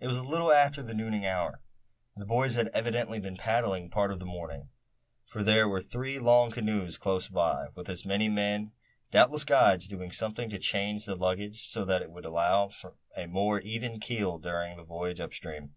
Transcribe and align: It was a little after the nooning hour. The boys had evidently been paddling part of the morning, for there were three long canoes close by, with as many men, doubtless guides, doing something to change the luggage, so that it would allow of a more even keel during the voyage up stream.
It 0.00 0.08
was 0.08 0.18
a 0.18 0.24
little 0.24 0.52
after 0.52 0.82
the 0.82 0.92
nooning 0.92 1.24
hour. 1.24 1.60
The 2.16 2.26
boys 2.26 2.56
had 2.56 2.66
evidently 2.74 3.20
been 3.20 3.36
paddling 3.36 3.90
part 3.90 4.10
of 4.10 4.18
the 4.18 4.26
morning, 4.26 4.70
for 5.24 5.44
there 5.44 5.68
were 5.68 5.80
three 5.80 6.18
long 6.18 6.50
canoes 6.50 6.98
close 6.98 7.28
by, 7.28 7.68
with 7.76 7.88
as 7.88 8.04
many 8.04 8.28
men, 8.28 8.72
doubtless 9.12 9.44
guides, 9.44 9.86
doing 9.86 10.10
something 10.10 10.50
to 10.50 10.58
change 10.58 11.04
the 11.04 11.14
luggage, 11.14 11.68
so 11.68 11.84
that 11.84 12.02
it 12.02 12.10
would 12.10 12.24
allow 12.24 12.70
of 12.82 12.86
a 13.16 13.28
more 13.28 13.60
even 13.60 14.00
keel 14.00 14.40
during 14.40 14.76
the 14.76 14.82
voyage 14.82 15.20
up 15.20 15.32
stream. 15.32 15.72